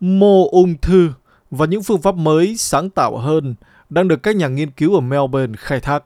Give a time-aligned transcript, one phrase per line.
[0.00, 1.10] mô ung thư
[1.50, 3.54] và những phương pháp mới sáng tạo hơn
[3.90, 6.04] đang được các nhà nghiên cứu ở Melbourne khai thác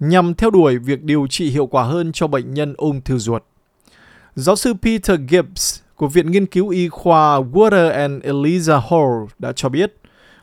[0.00, 3.42] nhằm theo đuổi việc điều trị hiệu quả hơn cho bệnh nhân ung thư ruột.
[4.34, 9.52] Giáo sư Peter Gibbs của Viện Nghiên cứu Y khoa Water and Eliza Hall đã
[9.56, 9.96] cho biết,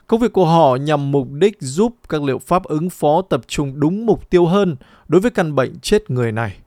[0.07, 3.79] công việc của họ nhằm mục đích giúp các liệu pháp ứng phó tập trung
[3.79, 4.75] đúng mục tiêu hơn
[5.07, 6.57] đối với căn bệnh chết người này.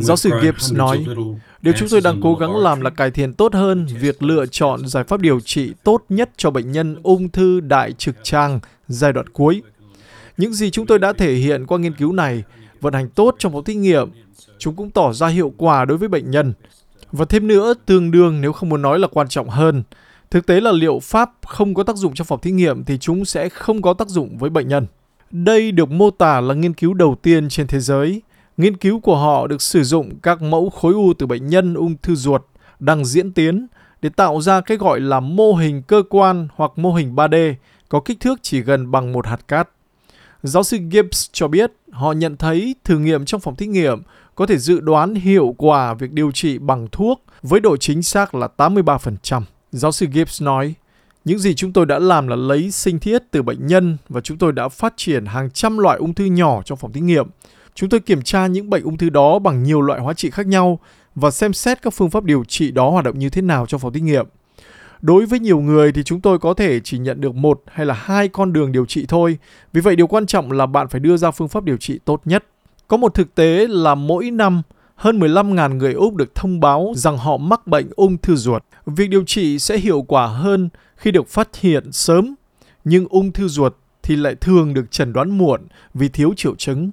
[0.00, 1.04] Giáo sư Gibbs nói,
[1.62, 4.86] điều chúng tôi đang cố gắng làm là cải thiện tốt hơn việc lựa chọn
[4.88, 9.12] giải pháp điều trị tốt nhất cho bệnh nhân ung thư đại trực tràng giai
[9.12, 9.62] đoạn cuối.
[10.36, 12.42] Những gì chúng tôi đã thể hiện qua nghiên cứu này
[12.80, 14.10] vận hành tốt trong phòng thí nghiệm,
[14.58, 16.52] chúng cũng tỏ ra hiệu quả đối với bệnh nhân.
[17.12, 19.82] Và thêm nữa, tương đương nếu không muốn nói là quan trọng hơn,
[20.30, 23.24] thực tế là liệu pháp không có tác dụng trong phòng thí nghiệm thì chúng
[23.24, 24.86] sẽ không có tác dụng với bệnh nhân.
[25.30, 28.22] Đây được mô tả là nghiên cứu đầu tiên trên thế giới.
[28.62, 31.96] Nghiên cứu của họ được sử dụng các mẫu khối u từ bệnh nhân ung
[32.02, 32.42] thư ruột
[32.78, 33.66] đang diễn tiến
[34.02, 37.54] để tạo ra cái gọi là mô hình cơ quan hoặc mô hình 3D
[37.88, 39.68] có kích thước chỉ gần bằng một hạt cát.
[40.42, 44.02] Giáo sư Gibbs cho biết họ nhận thấy thử nghiệm trong phòng thí nghiệm
[44.34, 48.34] có thể dự đoán hiệu quả việc điều trị bằng thuốc với độ chính xác
[48.34, 49.42] là 83%.
[49.72, 50.74] Giáo sư Gibbs nói,
[51.24, 54.38] những gì chúng tôi đã làm là lấy sinh thiết từ bệnh nhân và chúng
[54.38, 57.26] tôi đã phát triển hàng trăm loại ung thư nhỏ trong phòng thí nghiệm.
[57.74, 60.46] Chúng tôi kiểm tra những bệnh ung thư đó bằng nhiều loại hóa trị khác
[60.46, 60.78] nhau
[61.14, 63.80] và xem xét các phương pháp điều trị đó hoạt động như thế nào trong
[63.80, 64.26] phòng thí nghiệm.
[65.00, 67.94] Đối với nhiều người thì chúng tôi có thể chỉ nhận được một hay là
[67.94, 69.38] hai con đường điều trị thôi.
[69.72, 72.22] Vì vậy điều quan trọng là bạn phải đưa ra phương pháp điều trị tốt
[72.24, 72.44] nhất.
[72.88, 74.62] Có một thực tế là mỗi năm
[74.94, 78.62] hơn 15.000 người Úc được thông báo rằng họ mắc bệnh ung thư ruột.
[78.86, 82.34] Việc điều trị sẽ hiệu quả hơn khi được phát hiện sớm,
[82.84, 85.60] nhưng ung thư ruột thì lại thường được chẩn đoán muộn
[85.94, 86.90] vì thiếu triệu chứng.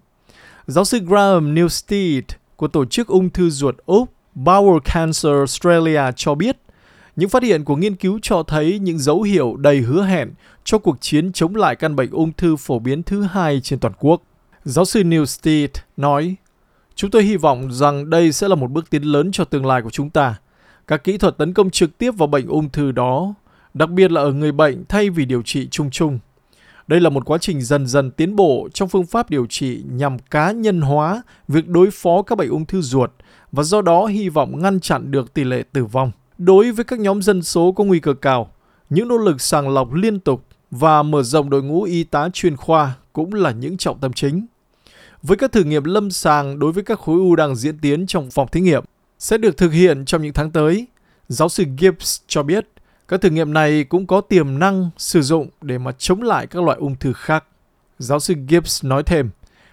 [0.69, 2.21] Giáo sư Graham Newstead
[2.55, 6.57] của Tổ chức Ung thư ruột Úc Bowel Cancer Australia cho biết
[7.15, 10.29] những phát hiện của nghiên cứu cho thấy những dấu hiệu đầy hứa hẹn
[10.63, 13.93] cho cuộc chiến chống lại căn bệnh ung thư phổ biến thứ hai trên toàn
[13.99, 14.21] quốc.
[14.63, 15.67] Giáo sư Newstead
[15.97, 16.35] nói,
[16.95, 19.81] Chúng tôi hy vọng rằng đây sẽ là một bước tiến lớn cho tương lai
[19.81, 20.35] của chúng ta.
[20.87, 23.33] Các kỹ thuật tấn công trực tiếp vào bệnh ung thư đó,
[23.73, 26.19] đặc biệt là ở người bệnh thay vì điều trị chung chung.
[26.89, 30.19] Đây là một quá trình dần dần tiến bộ trong phương pháp điều trị nhằm
[30.19, 33.11] cá nhân hóa việc đối phó các bệnh ung thư ruột
[33.51, 36.11] và do đó hy vọng ngăn chặn được tỷ lệ tử vong.
[36.37, 38.51] Đối với các nhóm dân số có nguy cơ cao,
[38.89, 42.57] những nỗ lực sàng lọc liên tục và mở rộng đội ngũ y tá chuyên
[42.57, 44.45] khoa cũng là những trọng tâm chính.
[45.23, 48.31] Với các thử nghiệm lâm sàng đối với các khối u đang diễn tiến trong
[48.31, 48.83] phòng thí nghiệm
[49.19, 50.87] sẽ được thực hiện trong những tháng tới,
[51.27, 52.67] giáo sư Gibbs cho biết
[53.09, 56.63] các thử nghiệm này cũng có tiềm năng sử dụng để mà chống lại các
[56.63, 57.43] loại ung thư khác.
[57.99, 59.29] Giáo sư Gibbs nói thêm,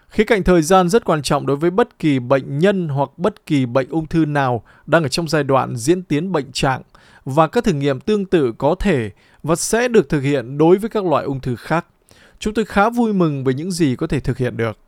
[0.09, 3.47] Khía cạnh thời gian rất quan trọng đối với bất kỳ bệnh nhân hoặc bất
[3.47, 6.83] kỳ bệnh ung thư nào đang ở trong giai đoạn diễn tiến bệnh trạng
[7.25, 9.11] và các thử nghiệm tương tự có thể
[9.43, 11.87] và sẽ được thực hiện đối với các loại ung thư khác.
[12.39, 14.79] Chúng tôi khá vui mừng với những gì có thể thực hiện được.